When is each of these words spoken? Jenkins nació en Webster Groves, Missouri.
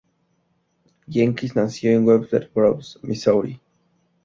Jenkins 1.07 1.55
nació 1.55 1.91
en 1.91 2.05
Webster 2.07 2.49
Groves, 2.55 2.97
Missouri. 3.03 3.61